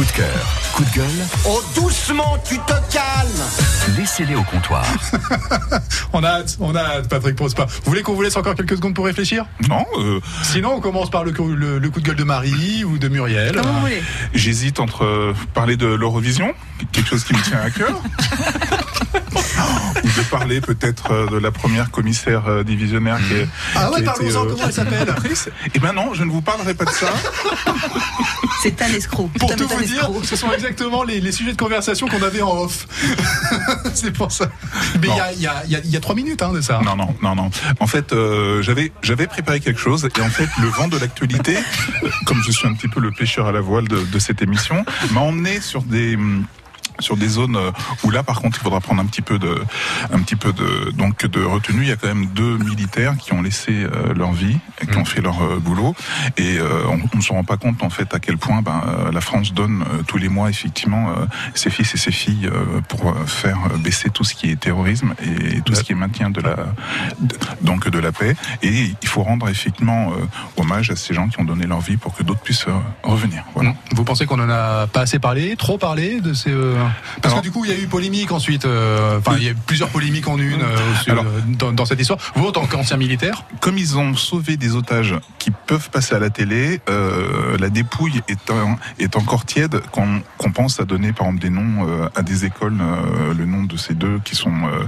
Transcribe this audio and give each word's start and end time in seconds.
Coup 0.00 0.06
de 0.06 0.12
cœur, 0.12 0.46
coup 0.72 0.84
de 0.86 0.90
gueule, 0.92 1.26
Oh, 1.46 1.62
doucement, 1.74 2.38
tu 2.48 2.56
te 2.60 2.72
calmes 2.90 3.98
laissez-les 3.98 4.34
au 4.34 4.42
comptoir. 4.44 4.82
On 6.14 6.24
a 6.24 6.28
hâte, 6.28 6.56
on 6.58 6.74
a 6.74 6.80
hâte, 6.80 7.08
Patrick 7.08 7.36
Prospa. 7.36 7.66
Vous 7.66 7.90
voulez 7.90 8.00
qu'on 8.02 8.14
vous 8.14 8.22
laisse 8.22 8.36
encore 8.36 8.54
quelques 8.54 8.76
secondes 8.76 8.94
pour 8.94 9.04
réfléchir? 9.04 9.44
Non, 9.68 9.84
euh, 9.98 10.20
Sinon, 10.42 10.72
on 10.76 10.80
commence 10.80 11.10
par 11.10 11.22
le, 11.24 11.32
coup- 11.32 11.48
le- 11.54 11.78
le 11.78 11.90
coup 11.90 12.00
de 12.00 12.06
gueule 12.06 12.16
de 12.16 12.24
Marie 12.24 12.82
ou 12.84 12.96
de 12.98 13.08
Muriel. 13.08 13.52
Comme 13.56 13.66
vous 13.70 13.80
voulez? 13.80 14.02
j'hésite 14.34 14.80
entre 14.80 15.04
euh, 15.04 15.34
parler 15.54 15.76
de 15.76 15.86
l'Eurovision, 15.86 16.54
quelque 16.92 17.10
chose 17.10 17.24
qui 17.24 17.34
me 17.34 17.42
tient 17.42 17.60
à 17.60 17.70
cœur, 17.70 17.92
ou 20.04 20.06
de 20.08 20.22
parler 20.30 20.60
peut-être 20.60 21.12
euh, 21.12 21.26
de 21.28 21.36
la 21.38 21.50
première 21.50 21.90
commissaire 21.90 22.46
euh, 22.48 22.62
divisionnaire 22.64 23.18
qui, 23.28 23.34
est, 23.34 23.48
Ah 23.74 23.90
ouais, 23.90 24.02
parlons-en, 24.02 24.44
euh, 24.46 24.50
comment 24.50 24.64
elle 24.66 24.72
s'appelle? 24.72 25.14
Eh 25.74 25.78
ben 25.78 25.92
non, 25.92 26.14
je 26.14 26.24
ne 26.24 26.30
vous 26.30 26.42
parlerai 26.42 26.74
pas 26.74 26.84
de 26.84 26.90
ça. 26.90 27.08
C'est 28.62 28.80
un 28.82 28.88
escroc. 28.88 29.30
Pour 29.38 29.56
tout 29.56 29.66
vous 29.66 29.84
dire, 29.84 30.10
ce 30.22 30.36
sont 30.36 30.52
exactement 30.52 31.02
les, 31.02 31.20
les 31.20 31.32
sujets 31.32 31.52
de 31.52 31.56
conversation 31.56 32.08
qu'on 32.08 32.22
avait 32.22 32.42
en 32.42 32.58
off. 32.58 32.86
C'est 33.94 34.12
pour 34.12 34.30
ça. 34.32 34.50
Mais 35.00 35.08
il 35.08 35.16
y 35.16 35.20
a, 35.20 35.32
il 35.32 35.40
y, 35.40 35.46
a, 35.46 35.62
il 35.64 35.70
y 35.72 35.76
a- 35.76 35.80
il 35.82 35.90
y 35.90 35.96
a 35.96 36.00
trois 36.00 36.14
minutes 36.14 36.42
hein, 36.42 36.52
de 36.52 36.60
ça. 36.60 36.80
Non, 36.84 36.94
non, 36.94 37.14
non, 37.22 37.34
non. 37.34 37.50
En 37.80 37.86
fait, 37.86 38.12
euh, 38.12 38.60
j'avais 38.62 38.92
j'avais 39.02 39.26
préparé 39.26 39.60
quelque 39.60 39.80
chose 39.80 40.06
et 40.16 40.20
en 40.20 40.28
fait, 40.28 40.48
le 40.60 40.68
vent 40.68 40.88
de 40.88 40.98
l'actualité, 40.98 41.56
comme 42.26 42.42
je 42.44 42.50
suis 42.52 42.68
un 42.68 42.74
petit 42.74 42.88
peu 42.88 43.00
le 43.00 43.10
pêcheur 43.10 43.46
à 43.46 43.52
la 43.52 43.60
voile 43.62 43.88
de, 43.88 43.98
de 44.04 44.18
cette 44.18 44.42
émission, 44.42 44.84
m'a 45.12 45.20
emmené 45.20 45.60
sur 45.60 45.82
des 45.82 46.16
hum, 46.16 46.44
sur 47.00 47.16
des 47.16 47.28
zones 47.28 47.56
euh, 47.56 47.70
où 48.04 48.10
là 48.10 48.22
par 48.22 48.40
contre 48.40 48.58
il 48.60 48.62
faudra 48.62 48.80
prendre 48.80 49.00
un 49.00 49.06
petit 49.06 49.22
peu 49.22 49.38
de 49.38 49.62
un 50.12 50.20
petit 50.20 50.36
peu 50.36 50.52
de 50.52 50.90
donc 50.92 51.26
de 51.26 51.42
retenue. 51.42 51.82
Il 51.82 51.88
y 51.88 51.92
a 51.92 51.96
quand 51.96 52.08
même 52.08 52.26
deux 52.26 52.58
militaires 52.58 53.16
qui 53.18 53.32
ont 53.32 53.42
laissé 53.42 53.72
euh, 53.72 54.14
leur 54.14 54.32
vie 54.32 54.58
et 54.80 54.86
qui 54.86 54.96
ont 54.96 55.04
fait 55.04 55.20
leur 55.20 55.42
euh, 55.42 55.58
boulot. 55.58 55.94
Et 56.36 56.58
on, 56.88 57.16
ne 57.16 57.22
se 57.22 57.32
rend 57.32 57.44
pas 57.44 57.56
compte 57.56 57.82
en 57.82 57.90
fait 57.90 58.14
à 58.14 58.18
quel 58.18 58.38
point 58.38 58.62
ben, 58.62 58.82
la 59.12 59.20
France 59.20 59.52
donne 59.52 59.84
tous 60.06 60.18
les 60.18 60.28
mois 60.28 60.48
effectivement 60.48 61.12
ses 61.54 61.70
fils 61.70 61.94
et 61.94 61.98
ses 61.98 62.12
filles 62.12 62.50
pour 62.88 63.14
faire 63.26 63.58
baisser 63.78 64.10
tout 64.10 64.24
ce 64.24 64.34
qui 64.34 64.50
est 64.50 64.56
terrorisme 64.56 65.14
et 65.22 65.60
tout 65.62 65.74
ce 65.74 65.82
qui 65.82 65.92
est 65.92 65.96
maintien 65.96 66.30
de 66.30 66.40
la 66.40 66.56
de- 67.20 67.36
donc 67.62 67.88
de 67.88 67.98
la 67.98 68.12
paix. 68.12 68.34
Et 68.62 68.94
il 69.02 69.08
faut 69.08 69.22
rendre 69.22 69.48
effectivement 69.48 70.12
hommage 70.56 70.90
à 70.90 70.96
ces 70.96 71.14
gens 71.14 71.28
qui 71.28 71.40
ont 71.40 71.44
donné 71.44 71.66
leur 71.66 71.80
vie 71.80 71.96
pour 71.96 72.14
que 72.14 72.22
d'autres 72.22 72.40
puissent 72.40 72.66
revenir. 73.02 73.44
Voilà. 73.54 73.74
Vous 73.92 74.04
pensez 74.04 74.26
qu'on 74.26 74.40
en 74.40 74.50
a 74.50 74.86
pas 74.86 75.02
assez 75.02 75.18
parlé, 75.18 75.56
trop 75.56 75.78
parlé 75.78 76.20
de 76.20 76.32
ces 76.32 76.50
euh, 76.50 76.74
Parce 77.22 77.32
Alors- 77.34 77.38
que 77.42 77.48
du 77.48 77.52
coup, 77.52 77.64
il 77.64 77.70
y 77.70 77.74
a 77.74 77.78
eu 77.78 77.86
polémique 77.86 78.32
ensuite. 78.32 78.64
euh, 78.64 79.18
Enfin, 79.18 79.36
il 79.38 79.44
y 79.44 79.48
a 79.48 79.50
eu 79.52 79.56
plusieurs 79.66 79.88
polémiques 79.90 80.28
en 80.28 80.38
une 80.38 80.60
euh, 80.62 80.76
sur- 81.02 81.12
Alors- 81.12 81.24
dans, 81.46 81.72
dans 81.72 81.84
cette 81.84 82.00
histoire. 82.00 82.18
Vous, 82.34 82.46
en 82.46 82.52
tant 82.52 82.66
qu'ancien 82.66 82.96
militaire, 82.96 83.44
comme 83.60 83.78
ils 83.78 83.96
ont 83.98 84.14
sauvé 84.14 84.56
des 84.56 84.74
otages 84.74 85.14
qui 85.38 85.50
peuvent 85.50 85.90
passer 85.90 86.14
à 86.14 86.18
la 86.18 86.30
télé, 86.30 86.80
euh, 86.88 87.56
la 87.58 87.68
dépouille 87.70 88.20
est, 88.28 88.50
un- 88.50 88.76
est 88.98 89.16
encore 89.16 89.44
tiède 89.44 89.80
qu'on 89.92 90.22
qu'on 90.38 90.52
pense 90.52 90.80
à 90.80 90.84
donner 90.84 91.12
par 91.12 91.26
exemple 91.26 91.42
des 91.42 91.50
noms 91.50 91.86
euh, 91.88 92.08
à 92.14 92.22
des 92.22 92.44
écoles, 92.44 92.78
euh, 92.80 93.34
le 93.34 93.44
nom 93.46 93.62
de 93.64 93.76
ces 93.76 93.94
deux 93.94 94.20
qui 94.24 94.34
sont 94.34 94.52
euh, 94.66 94.84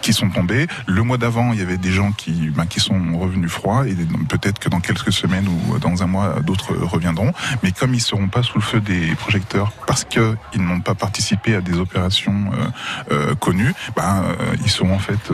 qui 0.00 0.12
sont 0.12 0.30
tombés. 0.30 0.66
Le 0.86 1.02
mois 1.02 1.18
d'avant, 1.18 1.52
il 1.52 1.58
y 1.58 1.62
avait 1.62 1.78
des 1.78 1.92
gens 1.92 2.12
qui 2.12 2.50
ben, 2.50 2.66
qui 2.66 2.80
sont 2.80 3.18
revenus 3.18 3.50
froids 3.50 3.86
et 3.88 3.94
peut-être 4.28 4.58
que 4.58 4.68
dans 4.68 4.80
quelques 4.80 5.12
semaines 5.12 5.46
ou 5.48 5.78
dans 5.78 6.02
un 6.02 6.06
mois, 6.06 6.36
d'autres 6.40 6.74
reviendront. 6.74 7.32
Mais 7.62 7.72
comme 7.72 7.94
ils 7.94 8.00
seront 8.00 8.28
pas 8.28 8.42
sous 8.42 8.58
le 8.58 8.62
feu 8.64 8.80
des 8.80 9.14
projecteurs 9.16 9.72
parce 9.86 10.04
que 10.04 10.36
ils 10.54 10.62
n'ont 10.62 10.80
pas 10.80 10.94
participé 10.94 11.31
à 11.54 11.60
des 11.60 11.76
opérations 11.78 12.50
euh, 12.52 13.12
euh, 13.12 13.34
connues, 13.34 13.72
ben, 13.96 14.24
euh, 14.24 14.56
ils 14.64 14.70
seront 14.70 14.94
en 14.94 14.98
fait 14.98 15.32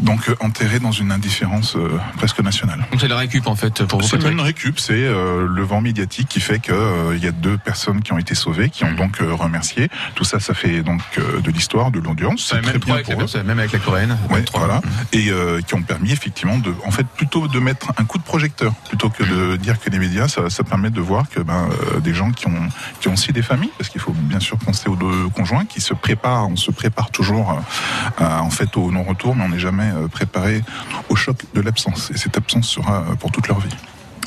donc 0.00 0.30
enterrés 0.40 0.80
dans 0.80 0.92
une 0.92 1.12
indifférence 1.12 1.76
presque 2.16 2.40
nationale. 2.40 2.84
Donc 2.90 3.00
c'est 3.00 3.08
la 3.08 3.16
récup 3.16 3.46
en 3.46 3.56
fait 3.56 3.84
pour 3.84 4.00
vous. 4.00 4.08
C'est 4.08 4.22
une 4.30 4.40
récup, 4.40 4.78
c'est 4.78 4.94
le 5.02 5.62
vent 5.62 5.80
médiatique 5.80 6.28
qui 6.28 6.40
fait 6.40 6.58
que 6.58 7.14
il 7.14 7.22
y 7.22 7.26
a 7.26 7.32
deux 7.32 7.58
personnes 7.58 8.02
qui 8.02 8.12
ont 8.12 8.18
été 8.18 8.34
sauvées, 8.34 8.70
qui 8.70 8.84
ont 8.84 8.90
Mhm. 8.90 8.96
donc 8.96 9.16
remercié. 9.20 9.88
Tout 10.14 10.24
ça, 10.24 10.40
ça 10.40 10.54
fait 10.54 10.82
donc 10.82 11.00
de 11.18 11.50
l'histoire, 11.50 11.90
de 11.90 11.98
l'audience. 12.00 12.48
C'est 12.50 12.62
très 12.62 12.78
bien 12.78 12.96
pour 13.02 13.22
eux. 13.22 13.42
même 13.44 13.58
avec 13.58 13.72
la 13.72 13.78
coréenne. 13.78 14.16
Ouais, 14.30 14.44
voilà. 14.54 14.80
Et 15.12 15.30
euh, 15.30 15.60
qui 15.60 15.74
ont 15.74 15.82
permis 15.82 16.12
effectivement 16.12 16.58
de, 16.58 16.72
en 16.86 16.90
fait, 16.90 17.06
plutôt 17.06 17.48
de 17.48 17.58
mettre 17.58 17.92
un 17.98 18.04
coup 18.04 18.18
de 18.18 18.22
projecteur 18.22 18.72
plutôt 18.88 19.10
que 19.10 19.22
de 19.24 19.56
dire 19.56 19.80
que 19.80 19.90
les 19.90 19.98
médias, 19.98 20.28
ça, 20.28 20.50
ça 20.50 20.64
permet 20.64 20.90
de 20.90 21.00
voir 21.00 21.28
que 21.28 21.40
ben 21.40 21.68
euh, 21.94 22.00
des 22.00 22.14
gens 22.14 22.30
qui 22.30 22.46
ont 22.46 22.68
qui 23.00 23.08
ont 23.08 23.14
aussi 23.14 23.32
des 23.32 23.42
familles, 23.42 23.70
parce 23.78 23.90
qu'il 23.90 24.00
faut 24.00 24.12
bien 24.12 24.40
sûr 24.40 24.56
penser 24.58 24.88
aux 24.88 24.96
deux 24.96 25.06
conjoints 25.34 25.64
qui 25.64 25.80
se 25.80 25.94
préparent. 25.94 26.48
On 26.48 26.56
se 26.56 26.70
prépare 26.70 27.10
toujours 27.10 27.50
euh, 27.52 28.24
à, 28.24 28.42
en 28.42 28.50
fait 28.50 28.76
au 28.76 28.90
non-retour, 28.90 29.34
mais 29.36 29.44
on 29.44 29.48
n'est 29.48 29.58
jamais 29.58 29.90
euh, 29.94 30.08
préparé 30.08 30.62
au 31.08 31.16
choc 31.16 31.36
de 31.54 31.60
l'absence. 31.60 32.10
Et 32.14 32.18
cette 32.18 32.36
absence 32.36 32.68
sera 32.68 33.00
euh, 33.10 33.14
pour 33.14 33.30
toute 33.32 33.48
leur 33.48 33.60
vie. 33.60 33.68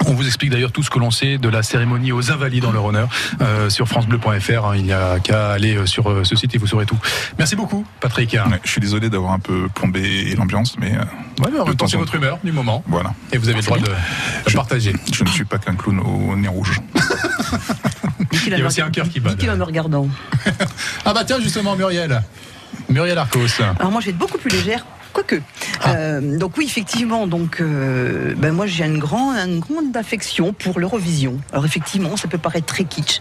on 0.05 0.13
vous 0.13 0.25
explique 0.27 0.51
d'ailleurs 0.51 0.71
tout 0.71 0.83
ce 0.83 0.89
que 0.91 0.99
l'on 0.99 1.09
sait 1.11 1.37
de 1.39 1.49
la 1.49 1.63
cérémonie 1.63 2.11
aux 2.11 2.31
Invalides 2.31 2.65
en 2.65 2.71
leur 2.71 2.85
honneur 2.85 3.09
euh, 3.41 3.69
sur 3.69 3.87
francebleu.fr. 3.87 4.65
hein. 4.65 4.73
il 4.75 4.83
n'y 4.83 4.93
a 4.93 5.19
qu'à 5.19 5.51
aller 5.51 5.75
euh, 5.75 5.85
sur 5.87 6.09
euh, 6.09 6.23
ce 6.23 6.35
site 6.35 6.53
et 6.53 6.57
vous 6.59 6.67
saurez 6.67 6.85
tout. 6.85 6.97
Merci 7.39 7.55
beaucoup, 7.55 7.83
Patrick. 7.99 8.33
Ouais, 8.33 8.59
je 8.63 8.69
suis 8.71 8.81
désolé 8.81 9.09
d'avoir 9.09 9.33
un 9.33 9.39
peu 9.39 9.67
plombé 9.73 10.35
l'ambiance, 10.35 10.75
mais 10.79 10.93
euh, 10.93 11.03
Ouais, 11.43 11.49
mais 11.51 11.59
en 11.59 11.65
temps, 11.73 11.87
c'est 11.87 11.97
votre 11.97 12.15
humeur 12.15 12.39
du 12.43 12.51
moment. 12.51 12.83
voilà. 12.87 13.13
Et 13.31 13.37
vous 13.37 13.47
avez 13.49 13.59
le 13.59 13.63
droit 13.65 13.77
de, 13.77 13.83
de 13.85 13.89
Je- 14.47 14.55
partager. 14.55 14.93
Je 15.13 15.23
ne 15.23 15.29
suis 15.29 15.45
pas 15.45 15.57
qu'un 15.59 15.75
clown 15.75 15.99
au 15.99 16.35
nez 16.35 16.47
rouge. 16.47 16.79
Il 18.47 18.57
y 18.57 18.61
a 18.61 18.65
aussi 18.65 18.81
un 18.81 18.89
cœur 18.91 19.09
qui 19.09 19.19
bat. 19.19 19.31
dit-il 19.33 19.49
en 19.49 19.57
me 19.57 19.63
regardant. 19.63 20.07
Ah 21.05 21.13
bah 21.13 21.23
tiens, 21.25 21.39
justement, 21.39 21.75
Muriel. 21.75 22.21
Muriel 22.89 23.17
Arcos. 23.17 23.61
Alors 23.79 23.91
moi, 23.91 24.01
je 24.01 24.07
vais 24.07 24.11
être 24.11 24.17
beaucoup 24.17 24.37
plus 24.37 24.49
légère. 24.49 24.85
Quoique. 25.13 25.41
Ah. 25.81 25.93
Euh, 25.95 26.37
donc 26.37 26.57
oui, 26.57 26.65
effectivement, 26.65 27.25
donc 27.25 27.59
euh, 27.59 28.35
ben 28.37 28.51
moi 28.53 28.67
j'ai 28.67 28.85
une 28.85 28.99
grande, 28.99 29.35
une 29.37 29.59
grande 29.59 29.95
affection 29.97 30.53
pour 30.53 30.79
l'Eurovision. 30.79 31.39
Alors 31.51 31.65
effectivement, 31.65 32.15
ça 32.17 32.27
peut 32.27 32.37
paraître 32.37 32.67
très 32.67 32.83
kitsch, 32.83 33.19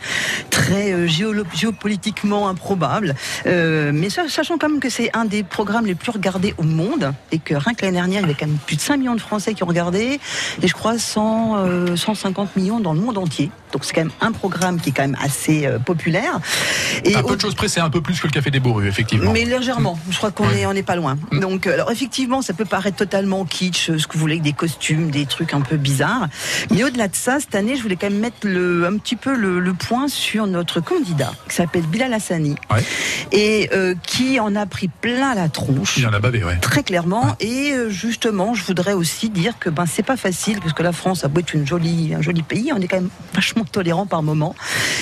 très 0.50 0.93
euh, 0.93 1.06
géopolitiquement 1.55 2.49
improbable, 2.50 3.15
mais 3.47 4.11
sa- 4.11 4.28
sachant 4.28 4.59
quand 4.59 4.69
même 4.69 4.81
que 4.81 4.91
c'est 4.91 5.11
un 5.16 5.25
des 5.25 5.43
programmes 5.43 5.87
les 5.87 5.95
plus 5.95 6.11
regardés 6.11 6.55
au 6.59 6.65
monde 6.65 7.15
et 7.33 7.39
que 7.39 7.55
rien 7.55 7.72
que 7.72 7.83
l'année 7.87 7.97
dernière, 7.97 8.21
il 8.21 8.25
y 8.25 8.27
avait 8.27 8.34
quand 8.39 8.47
même 8.47 8.59
plus 8.66 8.77
de 8.77 8.81
5 8.83 8.99
millions 8.99 9.15
de 9.15 9.21
Français 9.21 9.55
qui 9.55 9.62
ont 9.62 9.66
regardé 9.69 10.21
et 10.62 10.69
je 10.69 10.75
crois 10.75 10.99
100, 10.99 11.56
euh, 11.59 11.97
150 11.97 12.56
millions 12.56 12.81
dans 12.81 12.93
le 12.93 13.00
monde 13.00 13.16
entier. 13.16 13.50
Donc 13.76 13.84
c'est 13.84 13.92
quand 13.92 14.00
même 14.04 14.12
un 14.22 14.32
programme 14.32 14.81
qui 14.81 14.88
est 14.88 14.92
quand 14.92 15.03
même 15.03 15.19
assez 15.22 15.66
euh, 15.66 15.78
populaire. 15.78 16.41
Et 17.04 17.14
Un 17.14 17.22
peu 17.22 17.32
au- 17.32 17.37
de 17.37 17.41
choses 17.42 17.54
près, 17.54 17.69
c'est 17.69 17.81
un 17.81 17.91
peu 17.91 18.00
plus 18.00 18.19
que 18.19 18.26
le 18.26 18.32
Café 18.32 18.50
des 18.50 18.59
Bourrues, 18.59 18.88
effectivement. 18.88 19.32
mais 19.32 19.44
légèrement, 19.44 19.98
je 20.09 20.16
crois 20.16 20.31
qu'on 20.31 20.48
est 20.50 20.64
on 20.64 20.72
n'est 20.72 20.82
pas 20.82 20.97
loin. 20.97 21.19
Donc 21.32 21.66
euh, 21.66 21.75
alors 21.75 21.91
effectivement, 21.91 22.41
ça 22.41 22.54
peut 22.54 22.65
paraître 22.65 22.97
totalement 22.97 23.44
kitsch, 23.44 23.91
euh, 23.91 23.98
ce 23.98 24.06
que 24.06 24.15
vous 24.15 24.20
voulez, 24.20 24.36
avec 24.36 24.44
des 24.44 24.54
costumes, 24.54 25.10
des 25.10 25.26
trucs 25.26 25.53
un 25.53 25.60
peu 25.60 25.76
bizarres. 25.76 26.28
Mais 26.70 26.84
au-delà 26.84 27.09
de 27.09 27.15
ça, 27.16 27.38
cette 27.38 27.54
année, 27.54 27.76
je 27.76 27.82
voulais 27.82 27.97
quand 27.97 28.09
même 28.09 28.19
mettre 28.19 28.38
le, 28.47 28.86
un 28.86 28.97
petit 28.97 29.16
peu 29.16 29.36
le, 29.36 29.60
le 29.60 29.75
point 29.75 30.09
sur 30.09 30.47
notre 30.47 30.81
candidat, 30.81 31.32
qui 31.50 31.54
s'appelle 31.56 31.82
Bilal 31.82 32.15
Hassani, 32.15 32.54
Ouais. 32.72 32.82
et 33.32 33.69
euh, 33.75 33.94
qui 34.06 34.41
en 34.41 34.56
a 34.56 34.65
pris 34.65 34.88
plein 34.88 35.34
la 35.34 35.50
tronche. 35.50 35.98
Il 35.98 36.06
en 36.06 36.15
a 36.15 36.19
bavé, 36.19 36.42
ouais. 36.44 36.56
Très 36.62 36.82
clairement, 36.82 37.36
et 37.41 37.72
euh, 37.75 37.91
justement, 37.91 38.54
je 38.54 38.65
voudrais 38.65 38.94
aussi 38.94 39.28
dire 39.28 39.59
que 39.59 39.69
ben 39.69 39.84
c'est 39.84 40.03
pas 40.03 40.16
facile 40.16 40.60
parce 40.60 40.72
que 40.72 40.82
la 40.82 40.92
France 40.92 41.25
a 41.25 41.28
beau 41.28 41.41
être 41.41 41.53
une 41.53 41.66
jolie, 41.66 42.15
un 42.15 42.22
joli 42.22 42.42
pays, 42.42 42.72
on 42.75 42.81
est 42.81 42.88
quand 42.88 42.97
même 42.97 43.10
vachement 43.34 43.65
tolérant 43.66 44.06
par 44.06 44.22
moment, 44.22 44.54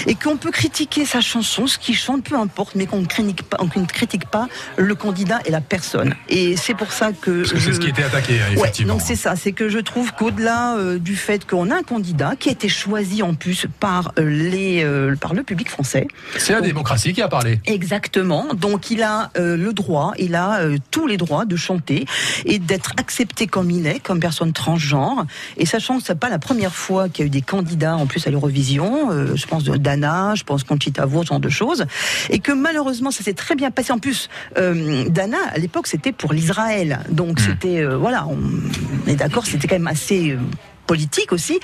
et 0.06 0.14
qu'on 0.14 0.36
peut 0.36 0.50
critiquer 0.50 1.04
sa 1.04 1.20
chanson, 1.20 1.66
ce 1.66 1.78
qu'il 1.78 1.97
chante, 1.97 2.25
peu 2.25 2.36
importe, 2.36 2.75
mais 2.75 2.86
qu'on 2.86 3.00
ne 3.00 3.06
critique 3.06 3.42
pas, 3.42 3.58
on 3.60 3.80
ne 3.80 3.86
critique 3.86 4.26
pas 4.26 4.48
le 4.76 4.94
candidat 4.94 5.41
et 5.44 5.50
la 5.50 5.60
personne. 5.60 6.14
Et 6.28 6.56
c'est 6.56 6.75
pour 6.75 6.92
ça 6.92 7.12
que 7.12 7.41
Parce 7.41 7.52
que 7.52 7.60
c'est 7.60 7.72
ce 7.75 7.80
qui 7.80 7.88
était 7.88 8.04
attaqué, 8.04 8.34
Ouais, 8.34 8.52
effectivement. 8.54 8.94
donc 8.94 9.02
c'est 9.04 9.16
ça, 9.16 9.36
c'est 9.36 9.52
que 9.52 9.69
je 9.69 9.78
trouve 9.78 10.12
qu'au-delà 10.12 10.76
euh, 10.76 10.98
du 10.98 11.16
fait 11.16 11.47
qu'on 11.47 11.70
a 11.70 11.76
un 11.76 11.82
candidat 11.82 12.34
qui 12.38 12.48
a 12.48 12.52
été 12.52 12.69
choisi 12.69 13.22
en 13.22 13.34
plus 13.34 13.66
par 13.80 14.12
euh, 14.19 14.28
les 14.28 14.82
euh, 14.84 15.14
par 15.16 15.34
le 15.34 15.42
public 15.42 15.70
français, 15.70 16.06
C'est 16.36 16.52
la 16.52 16.60
démocratie 16.60 17.12
qui 17.12 17.22
a 17.22 17.28
parlé. 17.28 17.60
Exactement. 17.66 18.46
Donc 18.54 18.91
il 18.91 19.02
a 19.02 19.31
euh, 19.36 19.56
le 19.56 19.72
droit, 19.72 20.12
il 20.19 20.34
a 20.34 20.60
tous 20.91 21.06
les 21.06 21.16
droits 21.16 21.44
de 21.44 21.56
chanter 21.56 22.06
et 22.44 22.58
d'être 22.58 22.92
accepté 22.96 23.46
comme 23.46 23.70
il 23.70 23.86
est, 23.86 24.00
comme 24.00 24.20
personne 24.20 24.52
transgenre. 24.52 25.26
Et 25.56 25.66
sachant 25.66 25.98
que 25.98 26.04
c'est 26.04 26.19
pas 26.19 26.28
la 26.31 26.38
première 26.38 26.75
fois 26.75 27.08
qu'il 27.08 27.25
y 27.25 27.25
a 27.25 27.26
eu 27.26 27.31
des 27.31 27.42
candidats 27.42 27.96
en 27.96 28.06
plus 28.06 28.26
à 28.26 28.31
l'Eurovision, 28.44 29.10
euh, 29.10 29.37
je 29.37 29.47
pense 29.47 29.65
de 29.65 29.77
Dana, 29.77 30.34
je 30.34 30.44
pense 30.44 30.65
Conchita 30.65 31.06
Wurst, 31.06 31.25
ce 31.25 31.28
genre 31.31 31.41
de 31.41 31.49
choses, 31.49 31.87
et 32.29 32.41
que 32.41 32.52
malheureusement 32.52 33.11
ça 33.11 33.25
s'est 33.25 33.32
très 33.32 33.55
bien 33.55 33.70
passé. 33.70 33.91
En 33.93 33.99
plus, 33.99 34.29
euh, 34.58 35.05
Dana 35.08 35.38
à 35.50 35.58
l'époque 35.58 35.87
c'était 35.87 36.12
pour 36.12 36.35
l'Israël, 36.35 37.00
donc 37.11 37.41
c'était 37.41 37.81
euh, 37.81 37.96
voilà, 37.96 38.26
on 38.26 39.08
est 39.08 39.17
d'accord, 39.17 39.46
c'était 39.46 39.67
quand 39.67 39.76
même 39.76 39.87
assez 39.87 40.37
politique 40.86 41.32
aussi. 41.32 41.58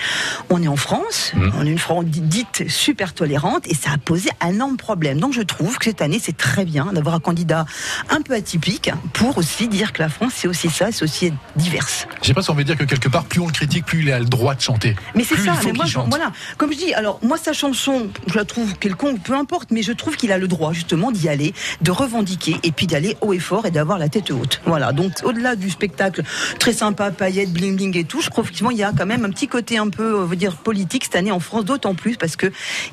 On 0.49 0.63
est 0.63 0.69
en 0.69 0.77
France, 0.77 1.33
Mhm. 1.35 1.53
on 1.59 1.67
est 1.67 1.71
une 1.71 1.79
France 1.79 2.05
dite 2.07 2.69
super 2.69 3.13
tolérante 3.15 3.67
et 3.67 3.75
ça 3.75 3.91
a 3.93 3.99
posé 3.99 4.31
un 4.41 4.51
énorme 4.51 4.77
problème. 4.77 5.21
Donc 5.21 5.33
je 5.33 5.43
trouve 5.43 5.79
que 5.79 5.85
cette 5.85 6.03
année 6.03 6.21
c'est 6.23 6.37
très 6.37 6.65
bien 6.65 6.87
d'avoir 6.93 7.15
un 7.15 7.21
candidat 7.21 7.67
un 8.09 8.21
peu 8.23 8.35
atypique 8.35 8.91
pour 9.13 9.39
aussi 9.39 9.69
dire 9.69 9.93
que 9.93 10.03
la 10.03 10.09
France 10.09 10.33
c'est 10.37 10.49
aussi 10.49 10.71
ça, 10.71 10.93
c'est 10.93 11.03
aussi 11.05 11.33
diverse. 11.57 12.07
Je 12.23 12.29
sais 12.29 12.35
pas 12.35 12.43
si 12.43 12.51
on 12.51 12.55
veut 12.55 12.65
dire 12.65 12.77
que 12.77 12.85
quelque 12.85 13.09
part, 13.09 13.25
plus 13.25 13.41
on 13.41 13.47
le 13.47 13.53
critique, 13.53 13.85
plus 13.87 14.03
il 14.03 14.13
a 14.13 14.19
le 14.19 14.25
droit 14.27 14.55
de 14.55 14.61
chanter. 14.61 14.97
Mais 15.15 15.25
c'est 15.25 15.37
ça, 15.37 15.55
mais 15.65 15.73
moi, 15.73 15.85
qu'il 15.85 15.93
je- 15.95 15.99
voilà, 16.09 16.33
comme 16.57 16.73
je 16.73 16.79
dis, 16.79 16.95
alors 16.95 17.19
moi 17.23 17.37
sa 17.39 17.53
chanson, 17.53 18.09
je 18.27 18.35
la 18.35 18.45
trouve 18.45 18.75
quelconque, 18.79 19.21
peu 19.23 19.35
importe, 19.35 19.71
mais 19.71 19.83
je 19.83 19.93
trouve 19.93 20.17
qu'il 20.17 20.33
a 20.33 20.39
le 20.39 20.49
droit 20.49 20.73
justement 20.73 21.11
d'y 21.13 21.29
aller, 21.29 21.55
de 21.81 21.91
revendiquer 21.91 22.57
et 22.63 22.73
puis 22.73 22.87
d'aller 22.87 23.17
haut 23.21 23.33
et 23.33 23.39
fort 23.39 23.67
et 23.67 23.71
d'avoir 23.71 23.99
la 23.99 24.09
tête 24.09 24.31
haute. 24.31 24.61
Voilà, 24.67 24.93
donc 24.93 25.13
au-delà 25.25 25.57
du 25.57 25.71
spectacle 25.71 26.23
très 26.59 26.73
sympa, 26.73 27.11
paillettes, 27.11 27.53
bling 27.53 27.77
bling 27.77 27.97
et 27.97 28.05
tout, 28.05 28.21
je 28.21 28.31
trouve 28.31 28.45
qu'effectivement 28.45 28.71
il 28.71 28.79
y 28.79 28.83
a 28.83 28.93
quand 28.97 29.07
même 29.07 29.20
un 29.25 29.31
petit 29.31 29.49
côté 29.49 29.79
un 29.79 29.89
peu, 29.89 30.17
on 30.17 30.27
dire, 30.37 30.57
politique 30.57 31.05
cette 31.05 31.17
année 31.17 31.33
en 31.33 31.41
France, 31.41 31.65
d'autant 31.65 31.95
plus 31.95 32.17
parce 32.17 32.37
que 32.37 32.51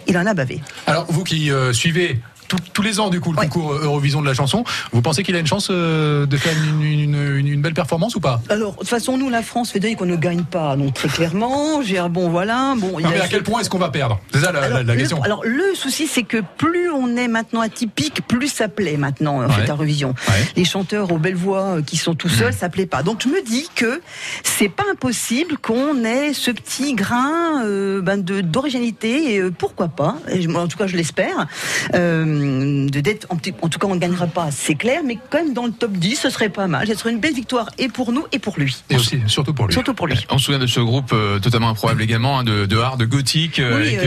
il 0.08 0.18
en 0.18 0.26
a 0.26 0.34
bavé. 0.34 0.62
Alors, 0.86 1.06
vous 1.10 1.24
qui 1.24 1.52
euh, 1.52 1.74
suivez 1.74 2.20
tout- 2.48 2.58
tous 2.74 2.82
les 2.82 3.00
ans, 3.00 3.10
du 3.10 3.20
coup, 3.20 3.32
le 3.32 3.38
Ouais. 3.40 3.48
concours 3.48 3.74
Eurovision 3.74 4.22
de 4.22 4.26
la 4.28 4.34
chanson, 4.34 4.64
vous 4.92 5.02
pensez 5.02 5.24
qu'il 5.24 5.36
a 5.36 5.40
une 5.40 5.48
chance 5.48 5.68
euh, 5.72 6.26
de 6.26 6.38
faire 6.38 6.54
une, 6.58 6.82
une- 6.84 7.38
une- 7.38 7.48
une 7.48 7.62
belle 7.62 7.74
performance 7.74 8.16
ou 8.16 8.20
pas? 8.20 8.42
Alors, 8.50 8.74
de 8.74 8.78
toute 8.80 8.88
façon, 8.88 9.18
nous, 9.18 9.30
la 9.30 9.42
France, 9.44 9.72
fait 9.72 9.96
qu'on 9.96 10.06
ne 10.06 10.16
gagne 10.16 10.44
pas, 10.44 10.76
donc 10.76 10.94
très 10.94 11.08
clairement. 11.08 11.82
J'ai 11.82 12.00
bon, 12.10 12.30
voilà. 12.30 12.74
Bon, 12.78 13.00
Non, 13.00 13.10
mais 13.10 13.20
à 13.22 13.28
quel 13.28 13.44
point 13.44 13.62
est-ce 13.62 13.70
qu'on 13.70 13.78
va 13.78 13.90
perdre? 13.90 14.20
C'est 14.34 14.40
ça 14.42 14.52
la, 14.52 14.62
alors, 14.64 14.84
la 14.84 14.96
question. 14.96 15.22
alors, 15.24 15.42
le 15.46 15.74
souci, 15.76 16.08
c'est 16.08 16.24
que 16.24 16.42
plus 16.58 16.90
on 16.90 17.16
est 17.16 17.28
maintenant 17.28 17.62
atypique, 17.62 18.22
plus 18.28 18.48
ça 18.48 18.68
plaît 18.68 18.98
maintenant, 18.98 19.38
en 19.44 19.48
Ouais. 19.48 19.54
fait, 19.54 19.70
à 19.70 19.74
Eurovision. 19.74 20.14
Ouais. 20.28 20.34
Les 20.56 20.66
chanteurs 20.66 21.12
aux 21.12 21.18
belles 21.18 21.36
voix 21.36 21.78
euh, 21.78 21.82
qui 21.82 21.98
sont 21.98 22.16
tout 22.16 22.30
seuls, 22.30 22.54
ça 22.54 22.70
plaît 22.70 22.86
pas. 22.86 23.04
Donc, 23.04 23.22
je 23.24 23.28
me 23.30 23.44
dis 23.46 23.70
que 23.76 24.02
c'est 24.44 24.70
pas 24.70 24.84
impossible 24.92 25.58
qu'on 25.58 26.04
ait 26.04 26.34
ce 26.34 26.52
petit 26.52 26.94
grain 26.94 27.64
euh, 27.66 28.02
ben, 28.02 28.22
d'originalité, 28.22 29.34
et 29.36 29.40
euh, 29.40 29.52
pourquoi 29.52 29.88
pas, 29.88 30.18
et 30.32 30.48
en 30.56 30.68
tout 30.68 30.78
cas, 30.78 30.88
je 30.88 30.98
l'espère, 30.98 31.48
euh, 31.94 32.37
de 32.38 33.00
d'être, 33.00 33.28
en, 33.30 33.38
tout 33.38 33.80
cas, 33.80 33.88
on 33.88 33.96
ne 33.96 34.00
gagnera 34.00 34.28
pas, 34.28 34.48
c'est 34.52 34.76
clair, 34.76 35.02
mais 35.06 35.18
quand 35.30 35.38
même 35.44 35.54
dans 35.54 35.66
le 35.66 35.72
top 35.72 35.92
10, 35.92 36.16
ce 36.16 36.30
serait 36.30 36.50
pas 36.50 36.68
mal. 36.68 36.88
Ce 36.88 36.96
serait 36.96 37.12
une 37.12 37.20
belle 37.20 37.34
victoire, 37.34 37.70
et 37.78 37.88
pour 37.90 38.12
nous, 38.12 38.26
et 38.32 38.40
pour 38.40 38.56
lui. 38.58 38.76
Et 38.90 38.96
aussi, 38.96 39.20
surtout 39.28 39.54
pour 39.54 39.68
lui. 39.68 39.74
Surtout 39.74 39.94
pour 39.94 40.08
lui. 40.08 40.16
On 40.30 40.38
se 40.38 40.46
souvient 40.46 40.60
de 40.60 40.68
ce 40.68 40.80
groupe 40.80 41.12
euh, 41.14 41.40
totalement 41.40 41.70
improbable 41.70 42.02
également, 42.02 42.40
hein, 42.40 42.44
de, 42.44 42.66
de 42.66 42.78
hard, 42.78 43.00
de 43.00 43.06
gothique, 43.06 43.60
euh, 43.60 43.80
Oui, 43.80 43.98
euh, 43.98 44.02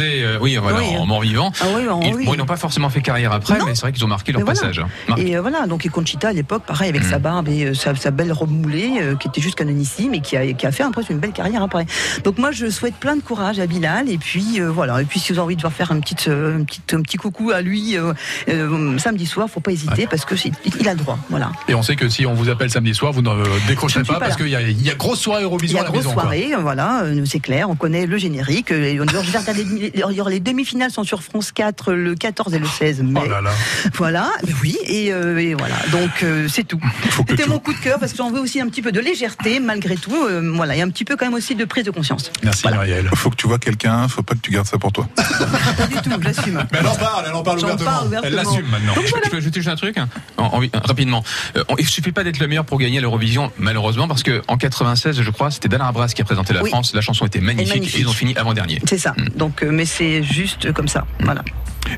euh, 0.00 0.38
oui, 0.40 0.56
voilà, 0.56 0.78
Oui. 0.78 0.96
en 0.98 1.06
mort-vivant. 1.06 1.52
Ah 1.60 1.66
oui, 1.76 1.88
en- 1.88 2.00
Ils, 2.02 2.14
oui. 2.14 2.24
bon, 2.24 2.34
ils 2.34 2.38
n'ont 2.38 2.46
pas 2.46 2.56
forcément 2.56 2.90
fait 2.90 3.00
carrière 3.02 3.32
après, 3.32 3.58
Non. 3.58 3.66
mais 3.66 3.74
c'est 3.74 3.82
vrai 3.82 3.92
qu'ils 3.92 4.04
ont 4.04 4.08
marqué 4.08 4.32
leur 4.32 4.40
Mais 4.42 4.46
passage. 4.46 4.78
hein. 4.78 4.88
Marqué. 5.08 5.30
Et 5.30 5.36
euh, 5.36 5.40
voilà, 5.40 5.66
donc 5.66 5.84
et 5.86 5.88
Conchita 5.88 6.28
à 6.28 6.32
l'époque, 6.32 6.64
pareil, 6.66 6.88
avec 6.90 7.02
Mm. 7.04 7.10
sa 7.10 7.18
barbe 7.18 7.48
et 7.48 7.64
euh, 7.66 7.74
sa, 7.74 7.94
sa 7.94 8.10
belle 8.10 8.32
robe 8.32 8.50
moulée, 8.50 8.90
euh, 9.00 9.16
qui 9.16 9.28
était 9.28 9.40
juste 9.40 9.56
canonissime 9.56 10.14
et 10.14 10.20
qui 10.20 10.36
a, 10.36 10.52
qui 10.52 10.66
a 10.66 10.72
fait 10.72 10.82
après 10.82 11.02
une 11.10 11.18
belle 11.18 11.32
carrière 11.32 11.62
après. 11.62 11.86
Donc 12.24 12.38
moi, 12.38 12.50
je 12.52 12.68
souhaite 12.70 12.94
plein 12.96 13.16
de 13.16 13.22
courage 13.22 13.58
à 13.58 13.66
Bilal. 13.66 14.08
Et 14.08 14.18
puis 14.18 14.60
euh, 14.60 14.70
voilà, 14.70 15.00
et 15.00 15.04
puis 15.04 15.18
si 15.20 15.32
vous 15.32 15.38
avez 15.38 15.44
envie 15.44 15.56
de 15.56 15.60
faire 15.60 15.72
faire 15.72 15.92
un 15.92 16.00
petit, 16.00 16.16
euh, 16.28 16.58
un 16.60 16.64
petit, 16.64 16.80
un 16.92 17.02
petit 17.02 17.16
coucou 17.16 17.49
à 17.52 17.60
lui 17.62 17.96
euh, 17.96 18.12
euh, 18.48 18.98
samedi 18.98 19.26
soir, 19.26 19.48
faut 19.48 19.60
pas 19.60 19.72
hésiter 19.72 20.06
parce 20.08 20.24
que 20.24 20.36
c'est- 20.36 20.52
il 20.80 20.88
a 20.88 20.92
le 20.92 20.98
droit. 20.98 21.18
Voilà. 21.30 21.50
Et 21.68 21.74
on 21.74 21.82
sait 21.82 21.96
que 21.96 22.08
si 22.08 22.26
on 22.26 22.34
vous 22.34 22.48
appelle 22.48 22.70
samedi 22.70 22.94
soir, 22.94 23.12
vous 23.12 23.22
ne 23.22 23.30
décrocherez 23.68 24.04
pas, 24.04 24.14
pas 24.14 24.20
parce 24.20 24.36
qu'il 24.36 24.48
y 24.48 24.56
a, 24.56 24.60
il 24.62 24.82
y 24.82 24.90
a 24.90 24.94
grosse 24.94 25.20
soirée 25.20 25.40
Il 25.40 25.44
y 25.44 25.46
Eurovision 25.46 25.78
a 25.78 25.80
à 25.82 25.84
la 25.84 25.90
grosse 25.90 26.04
maison. 26.04 26.12
soirée, 26.14 26.50
voilà, 26.60 27.02
euh, 27.04 27.24
c'est 27.26 27.40
clair, 27.40 27.68
on 27.70 27.76
connaît 27.76 28.06
le 28.06 28.18
générique. 28.18 28.70
et 28.70 29.00
on- 29.00 29.06
je 29.06 29.30
vais 29.30 29.38
regarder 29.38 29.64
les, 29.64 29.90
les- 29.90 30.30
les 30.30 30.40
demi-finales 30.40 30.90
sont 30.90 31.04
sur 31.04 31.22
France 31.22 31.52
4 31.52 31.92
le 31.92 32.14
14 32.14 32.54
et 32.54 32.58
le 32.58 32.66
16 32.66 33.02
mai. 33.02 33.20
Oh 33.24 33.28
là 33.28 33.40
là. 33.40 33.50
Voilà, 33.94 34.30
mais 34.46 34.52
oui, 34.62 34.76
et, 34.86 35.12
euh, 35.12 35.38
et 35.38 35.54
voilà. 35.54 35.74
Donc 35.92 36.22
euh, 36.22 36.46
c'est 36.48 36.64
tout. 36.64 36.80
C'était 37.28 37.46
mon 37.46 37.58
coup 37.58 37.72
de 37.72 37.78
cœur 37.78 37.98
parce 37.98 38.12
que 38.12 38.18
j'en 38.18 38.30
veux 38.30 38.40
aussi 38.40 38.60
un 38.60 38.68
petit 38.68 38.82
peu 38.82 38.92
de 38.92 39.00
légèreté 39.00 39.60
malgré 39.60 39.96
tout. 39.96 40.14
euh, 40.28 40.52
voilà, 40.54 40.76
et 40.76 40.82
un 40.82 40.88
petit 40.88 41.04
peu 41.04 41.16
quand 41.16 41.24
même 41.26 41.34
aussi 41.34 41.54
de 41.54 41.64
prise 41.64 41.84
de 41.84 41.90
conscience. 41.90 42.30
Merci 42.42 42.68
Muriel. 42.68 43.08
Faut 43.14 43.30
que 43.30 43.36
tu 43.36 43.46
vois 43.46 43.58
quelqu'un, 43.58 44.06
faut 44.08 44.22
pas 44.22 44.34
que 44.34 44.40
tu 44.40 44.50
gardes 44.50 44.66
ça 44.66 44.78
pour 44.78 44.92
toi. 44.92 45.08
Pas 45.16 45.86
du 45.86 45.94
tout, 45.96 46.10
j'assume. 46.22 46.62
Mais 46.72 46.78
elle 46.80 46.86
en 46.86 46.94
parle, 46.94 47.24
elle 47.28 47.34
en 47.34 47.39
parle 47.42 47.58
J'en 47.60 47.66
ouvertement. 47.66 47.90
parle 47.90 48.02
Elle 48.24 48.32
ouvertement. 48.34 48.50
l'assume 48.50 48.70
maintenant. 48.70 48.92
Je, 48.96 49.00
peux- 49.12 49.20
je 49.24 49.30
peux 49.30 49.36
ajouter 49.36 49.60
juste 49.60 49.68
un 49.72 49.76
truc 49.76 49.96
hein 49.98 50.08
En- 50.36 50.44
en- 50.62 50.80
rapidement. 50.84 51.22
Euh, 51.56 51.64
il 51.78 51.86
suffit 51.88 52.12
pas 52.12 52.24
d'être 52.24 52.38
le 52.38 52.46
meilleur 52.48 52.64
pour 52.64 52.78
gagner 52.78 53.00
l'Eurovision, 53.00 53.50
malheureusement, 53.58 54.08
parce 54.08 54.22
que 54.22 54.42
en 54.48 54.56
96, 54.56 55.20
je 55.22 55.30
crois, 55.30 55.50
c'était 55.50 55.68
Dana 55.68 55.88
Abras 55.88 56.08
qui 56.08 56.22
a 56.22 56.24
présenté 56.24 56.52
la 56.54 56.62
Oui. 56.62 56.70
France. 56.70 56.94
La 56.94 57.00
chanson 57.00 57.26
était 57.26 57.40
magnifique, 57.40 57.74
magnifique. 57.74 57.96
et 57.96 58.00
ils 58.00 58.08
ont 58.08 58.12
fini 58.12 58.36
avant 58.36 58.54
dernier. 58.54 58.80
C'est 58.88 58.98
ça. 58.98 59.14
Donc, 59.36 59.62
euh, 59.62 59.70
mais 59.72 59.84
c'est 59.84 60.22
juste 60.22 60.72
comme 60.72 60.88
ça. 60.88 61.06
Voilà. 61.20 61.42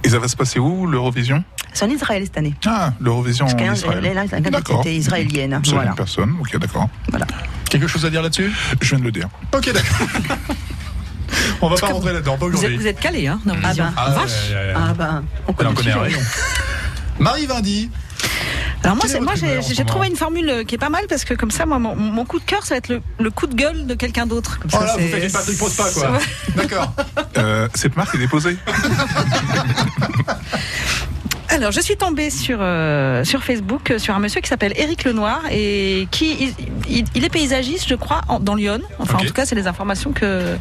Et 0.05 0.09
ça 0.09 0.19
va 0.19 0.29
se 0.29 0.37
passer 0.37 0.59
où, 0.59 0.87
l'Eurovision? 0.87 1.45
C'est 1.75 1.85
en 1.85 1.91
Israël 1.91 2.23
cette 2.25 2.39
année. 2.39 2.55
Ah, 2.67 2.93
l'Eurovision 3.01 3.47
Parce 3.47 3.61
en 3.61 3.73
Israël. 3.73 4.05
elle 4.05 4.19
a 4.19 4.25
la 4.27 4.41
D'accord. 4.51 4.81
était 4.81 4.95
israélienne. 4.95 5.61
C'est 5.65 5.73
Voilà. 5.73 5.91
une 5.91 5.97
personne, 5.97 6.35
ok, 6.41 6.57
d'accord. 6.59 6.89
voilà. 7.09 7.27
Quelque 7.69 7.87
chose 7.87 8.05
à 8.05 8.11
dire 8.11 8.23
là-dessus? 8.23 8.53
Je 8.81 8.89
viens 8.91 8.99
de 8.99 9.05
le 9.05 9.13
dire. 9.13 9.29
Ok, 9.55 9.73
d'accord. 9.73 10.07
On 11.63 11.69
va 11.69 11.77
pas 11.77 11.87
rentrer 11.89 12.13
là-dedans, 12.13 12.37
pas 12.37 12.47
Vous 12.47 12.51
êtes, 12.53 12.59
aujourd'hui. 12.59 12.77
vous 12.77 12.87
êtes 12.89 13.01
calé, 13.01 13.27
hein, 13.29 13.41
dans 13.45 13.55
Ah 13.63 13.73
ben, 13.75 13.93
Ah, 13.97 14.11
Vache. 14.11 14.31
ouais, 14.51 14.57
ouais, 14.57 14.67
ouais. 14.67 14.73
ah 14.77 14.93
ben, 14.95 15.25
on 15.47 15.53
connaît 15.53 15.73
connaît 15.75 15.93
rayon. 15.93 16.19
Marie 17.19 17.47
Vindy, 17.47 17.89
Alors 18.83 18.97
moi, 18.97 19.07
j'ai 19.37 19.85
trouvé 19.85 20.09
une 20.09 20.17
formule 20.17 20.65
qui 20.67 20.75
est 20.75 20.79
pas 20.79 20.89
mal 20.89 21.05
parce 21.09 21.25
que 21.25 21.35
comme 21.35 21.51
ça, 21.53 21.65
moi, 21.67 21.79
mon, 21.79 21.95
mon 21.95 22.25
coup 22.25 22.41
de 22.41 22.45
cœur, 22.45 22.65
ça 22.65 22.75
va 22.75 22.79
être 22.79 22.89
le, 22.89 23.01
le 23.21 23.31
coup 23.31 23.47
de 23.47 23.55
gueule 23.55 23.87
de 23.87 23.95
quelqu'un 23.95 24.27
d'autre. 24.27 24.59
Oh 24.65 24.69
ça, 24.71 24.85
là, 24.85 24.97
vous 24.99 25.07
faites 25.09 25.25
une 25.25 25.31
Patrick 25.33 25.57
Prospa, 25.59 25.85
quoi. 25.95 26.19
D'accord. 26.57 26.93
Euh, 27.39 27.67
cette 27.75 27.97
marque 27.97 28.15
est 28.15 28.19
déposée. 28.19 28.59
Alors, 31.49 31.71
je 31.71 31.81
suis 31.81 31.97
tombée 31.97 32.31
sur 32.31 32.59
euh, 32.61 33.25
sur 33.25 33.43
Facebook 33.45 33.91
euh, 33.91 33.99
sur 33.99 34.15
un 34.15 34.19
monsieur 34.19 34.41
qui 34.41 34.49
s'appelle 34.49 34.73
Éric 34.77 35.05
Lenoir 35.05 35.43
et 35.51 36.09
qui 36.11 36.37
il, 36.41 36.55
il- 36.99 37.05
il 37.15 37.25
est 37.25 37.29
paysagiste, 37.31 37.89
je 37.89 37.95
crois, 37.95 38.21
en- 38.29 38.41
dans 38.41 38.55
Lyon. 38.55 38.81
Enfin, 38.99 39.19
en 39.19 39.25
tout 39.27 39.33
cas, 39.33 39.45
c'est 39.47 39.55
les 39.55 39.67
informations 39.67 40.13
que 40.13 40.57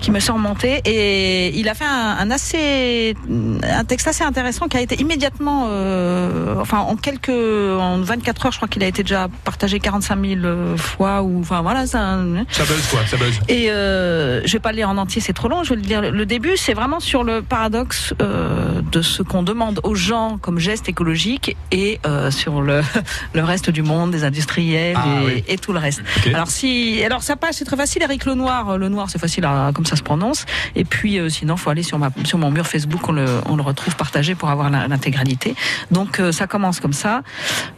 qui 0.00 0.10
me 0.10 0.20
sont 0.20 0.34
remontées 0.34 0.80
et 0.84 1.58
il 1.58 1.68
a 1.68 1.74
fait 1.74 1.84
un, 1.84 2.16
un 2.20 2.30
assez 2.30 3.14
un 3.62 3.84
texte 3.84 4.08
assez 4.08 4.24
intéressant 4.24 4.68
qui 4.68 4.76
a 4.76 4.80
été 4.80 5.00
immédiatement, 5.00 5.66
euh, 5.70 6.54
enfin, 6.60 6.78
en 6.78 6.96
quelques 6.96 7.28
en 7.30 7.98
24 8.00 8.46
heures, 8.46 8.52
je 8.52 8.58
crois 8.58 8.68
qu'il 8.68 8.82
a 8.82 8.86
été 8.86 9.02
déjà 9.02 9.28
partagé 9.44 9.80
45 9.80 10.18
000 10.24 10.76
fois 10.76 11.22
ou 11.22 11.40
enfin 11.40 11.60
voilà, 11.62 11.86
ça. 11.86 12.18
Ça 12.50 12.64
buzz, 12.64 12.86
quoi, 12.90 13.00
ça 13.06 13.16
buzz. 13.16 13.38
Et 13.48 13.70
euh, 13.70 14.40
je 14.46 14.52
vais 14.52 14.58
pas 14.60 14.70
le 14.70 14.76
lire 14.76 14.88
en 14.88 14.96
entier, 14.98 15.20
c'est 15.20 15.32
trop 15.32 15.48
long. 15.48 15.64
Je 15.64 15.70
vais 15.74 15.76
le 15.80 15.82
lire. 15.82 16.00
Le 16.12 16.26
début, 16.26 16.56
c'est 16.56 16.74
vraiment 16.74 17.00
sur 17.00 17.24
le 17.24 17.42
paradoxe 17.42 18.14
euh, 18.22 18.80
de 18.92 19.02
ce 19.02 19.22
qu'on 19.22 19.42
demande 19.42 19.80
aux 19.82 19.94
gens 19.94 20.38
comme 20.40 20.58
geste 20.58 20.88
écologique 20.88 21.56
et 21.72 22.00
euh, 22.06 22.30
sur 22.30 22.62
le, 22.62 22.82
le 23.34 23.44
reste 23.44 23.70
du 23.70 23.82
monde, 23.82 24.10
des 24.10 24.24
industriels 24.24 24.96
Ah, 24.98 25.04
et, 25.22 25.24
oui. 25.26 25.44
Et 25.48 25.58
tout 25.58 25.72
le 25.72 25.78
reste. 25.78 26.02
Alors 26.26 26.48
si, 26.48 27.02
alors 27.04 27.22
sa 27.22 27.36
page 27.36 27.54
c'est 27.54 27.64
très 27.64 27.76
facile. 27.76 28.02
Eric 28.02 28.24
Lenoir, 28.24 28.78
le 28.78 28.88
noir 28.88 29.08
c'est 29.10 29.18
facile 29.18 29.44
à, 29.44 29.70
comme 29.74 29.86
ça 29.86 29.96
se 29.96 30.02
prononce. 30.02 30.46
Et 30.76 30.84
puis 30.84 31.18
euh, 31.18 31.28
sinon, 31.28 31.56
faut 31.56 31.70
aller 31.70 31.82
sur 31.82 31.98
ma 31.98 32.10
sur 32.24 32.38
mon 32.38 32.50
mur 32.50 32.66
Facebook, 32.66 33.08
on 33.08 33.12
le 33.12 33.26
on 33.46 33.56
le 33.56 33.62
retrouve 33.62 33.96
partagé 33.96 34.34
pour 34.34 34.50
avoir 34.50 34.70
l'intégralité. 34.70 35.54
Donc 35.90 36.20
euh, 36.20 36.32
ça 36.32 36.46
commence 36.46 36.80
comme 36.80 36.92
ça. 36.92 37.22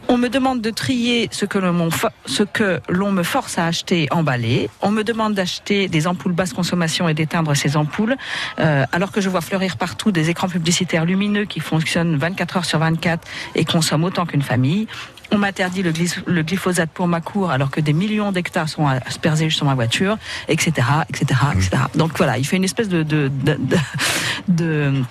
On 0.07 0.17
me 0.17 0.29
demande 0.29 0.61
de 0.61 0.69
trier 0.69 1.29
ce 1.31 1.45
que 1.45 1.57
l'on 1.57 1.89
ce 2.25 2.43
que 2.43 2.81
l'on 2.89 3.11
me 3.11 3.23
force 3.23 3.57
à 3.57 3.65
acheter 3.65 4.07
emballé. 4.11 4.69
On 4.81 4.91
me 4.91 5.03
demande 5.03 5.33
d'acheter 5.33 5.87
des 5.87 6.07
ampoules 6.07 6.33
basse 6.33 6.53
consommation 6.53 7.07
et 7.07 7.13
d'éteindre 7.13 7.55
ces 7.55 7.77
ampoules, 7.77 8.15
euh, 8.59 8.85
alors 8.91 9.11
que 9.11 9.21
je 9.21 9.29
vois 9.29 9.41
fleurir 9.41 9.77
partout 9.77 10.11
des 10.11 10.29
écrans 10.29 10.49
publicitaires 10.49 11.05
lumineux 11.05 11.45
qui 11.45 11.59
fonctionnent 11.59 12.17
24 12.17 12.57
heures 12.57 12.65
sur 12.65 12.79
24 12.79 13.27
et 13.55 13.65
consomment 13.65 14.05
autant 14.05 14.25
qu'une 14.25 14.41
famille. 14.41 14.87
On 15.33 15.37
m'interdit 15.37 15.81
le, 15.81 15.91
glyph- 15.91 16.23
le 16.25 16.43
glyphosate 16.43 16.89
pour 16.91 17.07
ma 17.07 17.21
cour 17.21 17.51
alors 17.51 17.71
que 17.71 17.79
des 17.79 17.93
millions 17.93 18.31
d'hectares 18.31 18.67
sont 18.69 18.85
aspergés 18.87 19.49
sur 19.49 19.65
ma 19.65 19.75
voiture, 19.75 20.17
etc., 20.49 20.87
etc., 21.09 21.25
etc. 21.53 21.69
Donc 21.95 22.17
voilà, 22.17 22.37
il 22.37 22.45
fait 22.45 22.57
une 22.57 22.65
espèce 22.65 22.89
de, 22.89 23.03
de, 23.03 23.29
de, 23.43 23.53
de- 23.55 23.77
de- 24.49 25.03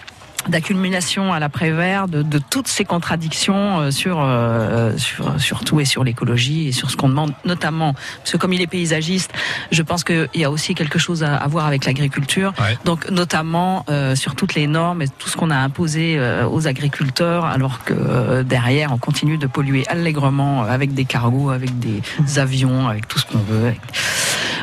d'accumulation 0.48 1.32
à 1.32 1.38
l'après-vert 1.38 2.08
de, 2.08 2.22
de 2.22 2.38
toutes 2.38 2.68
ces 2.68 2.84
contradictions 2.84 3.80
euh, 3.80 3.90
sur, 3.90 4.18
euh, 4.20 4.96
sur 4.96 5.40
sur 5.40 5.64
tout 5.64 5.80
et 5.80 5.84
sur 5.84 6.04
l'écologie 6.04 6.68
et 6.68 6.72
sur 6.72 6.90
ce 6.90 6.96
qu'on 6.96 7.08
demande 7.08 7.32
notamment. 7.44 7.94
Parce 8.18 8.32
que 8.32 8.36
comme 8.36 8.52
il 8.52 8.60
est 8.60 8.66
paysagiste 8.66 9.32
je 9.70 9.82
pense 9.82 10.04
qu'il 10.04 10.28
y 10.34 10.44
a 10.44 10.50
aussi 10.50 10.74
quelque 10.74 10.98
chose 10.98 11.22
à, 11.22 11.36
à 11.36 11.46
voir 11.48 11.66
avec 11.66 11.84
l'agriculture. 11.84 12.52
Ouais. 12.60 12.78
donc 12.84 13.10
notamment 13.10 13.84
euh, 13.90 14.14
sur 14.16 14.34
toutes 14.34 14.54
les 14.54 14.66
normes 14.66 15.02
et 15.02 15.08
tout 15.08 15.28
ce 15.28 15.36
qu'on 15.36 15.50
a 15.50 15.56
imposé 15.56 16.16
euh, 16.18 16.46
aux 16.48 16.66
agriculteurs 16.66 17.44
alors 17.44 17.84
que 17.84 17.94
euh, 17.94 18.42
derrière 18.42 18.92
on 18.92 18.98
continue 18.98 19.38
de 19.38 19.46
polluer 19.46 19.86
allègrement 19.88 20.62
avec 20.62 20.94
des 20.94 21.04
cargos 21.04 21.50
avec 21.50 21.78
des 21.78 22.02
avions 22.38 22.88
avec 22.88 23.06
tout 23.08 23.18
ce 23.18 23.26
qu'on 23.26 23.38
veut 23.38 23.66
avec- 23.68 23.80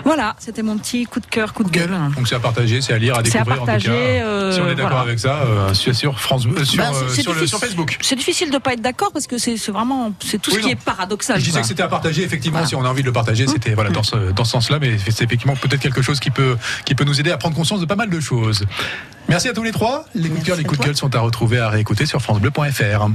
voilà 0.07 0.35
c'était 0.39 0.63
mon 0.63 0.77
petit 0.77 1.05
coup 1.05 1.19
de 1.19 1.25
cœur 1.25 1.53
coup 1.53 1.63
de 1.63 1.69
gueule 1.69 1.91
Donc 2.15 2.27
c'est 2.27 2.35
à 2.35 2.39
partager, 2.39 2.81
c'est 2.81 2.93
à 2.93 2.97
lire, 2.97 3.15
à 3.15 3.21
C'est 3.23 3.37
à 3.37 3.43
découvrir 3.43 3.65
partager, 3.65 3.89
en 3.89 3.93
tout 3.93 3.97
cas. 3.97 4.03
euh, 4.25 4.51
si 4.53 4.61
on 4.61 4.65
est 4.69 4.75
d'accord 4.75 4.89
voilà. 4.91 5.01
avec 5.03 5.19
ça, 5.19 5.35
euh, 5.45 5.73
sur, 5.73 5.93
sur 5.95 6.19
France, 6.19 6.45
euh, 6.47 6.63
sur, 6.63 6.77
Ben, 6.83 6.91
euh, 6.93 7.09
sur, 7.13 7.33
le- 7.33 7.45
sur 7.45 7.59
Facebook. 7.59 7.97
C'est 8.01 8.15
difficile 8.15 8.49
de 8.49 8.57
pas 8.57 8.73
être 8.73 8.81
d'accord 8.81 9.11
parce 9.11 9.27
que 9.27 9.37
c'est 9.37 9.55
vraiment 9.69 10.13
c'est 10.23 10.41
tout 10.41 10.51
Oui, 10.51 10.57
ce 10.61 10.65
qui 10.65 10.71
est 10.71 10.75
paradoxal. 10.75 11.37
Je 11.39 11.41
disais 11.43 11.51
quoi. 11.53 11.61
que 11.61 11.67
c'était 11.67 11.83
à 11.83 11.87
partager, 11.87 12.23
effectivement, 12.23 12.59
Voilà. 12.59 12.67
si 12.67 12.75
on 12.75 12.85
a 12.85 12.89
envie 12.89 13.01
de 13.01 13.07
le 13.07 13.11
partager, 13.13 13.45
c'était 13.47 13.73
voilà 13.73 13.89
dans 13.89 14.03
ce, 14.03 14.31
dans 14.31 14.45
ce 14.45 14.51
sens-là, 14.51 14.79
mais 14.79 14.97
c'est 14.97 15.23
effectivement 15.23 15.55
peut-être 15.55 15.81
quelque 15.81 16.01
chose 16.01 16.19
qui 16.19 16.31
peut, 16.31 16.57
qui 16.85 16.95
peut 16.95 17.03
nous 17.03 17.19
aider 17.19 17.31
à 17.31 17.37
prendre 17.37 17.55
conscience 17.55 17.81
de 17.81 17.85
pas 17.85 17.95
mal 17.97 18.09
de 18.09 18.19
choses. 18.19 18.63
Merci 19.29 19.49
à 19.49 19.53
tous 19.53 19.63
les 19.63 19.73
trois. 19.73 20.05
Les 20.15 20.29
coups 20.29 20.41
de 20.41 20.45
cœur, 20.45 20.55
les 20.57 20.63
coups 20.63 20.79
de 20.79 20.85
gueule 20.85 20.95
sont 20.95 21.13
à 21.13 21.19
retrouver, 21.19 21.59
à 21.59 21.69
réécouter 21.69 22.05
sur 22.05 22.21
FranceBleu.fr. 22.21 23.07